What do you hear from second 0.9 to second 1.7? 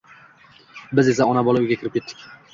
Biz esa ona bola